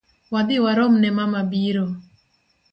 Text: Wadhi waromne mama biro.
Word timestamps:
Wadhi 0.31 0.57
waromne 0.63 1.09
mama 1.17 1.41
biro. 1.51 1.85